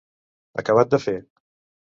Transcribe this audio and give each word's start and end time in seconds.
Acabat 0.63 0.91
de 0.95 1.01
fer. 1.05 1.15